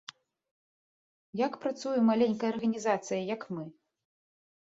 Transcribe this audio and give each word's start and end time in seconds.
Як 1.45 1.53
працуе 1.65 1.99
маленькая 2.09 2.49
арганізацыя, 2.53 3.21
як 3.35 3.41
мы? 3.59 3.63